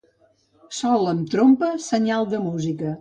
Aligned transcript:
Sol 0.77 1.05
amb 1.11 1.29
trompa, 1.35 1.69
senyal 1.89 2.27
de 2.33 2.41
música. 2.47 2.97